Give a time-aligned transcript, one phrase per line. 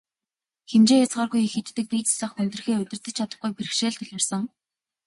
[0.69, 4.43] Хэмжээ хязгааргүй их иддэг, бие засах, хүндрэхээ удирдаж чадахгүй бэрхшээл тулгарсан.